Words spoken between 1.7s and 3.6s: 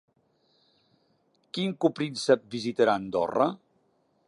copríncep visitarà Andorra?